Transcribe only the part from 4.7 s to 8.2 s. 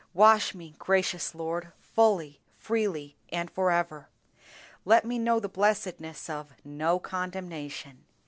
Let me know the blessedness of "no condemnation."